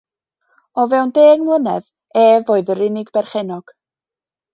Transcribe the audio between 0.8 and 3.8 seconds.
fewn deng mlynedd, ef oedd yr unig berchennog.